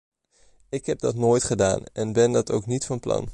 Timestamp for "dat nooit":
0.99-1.43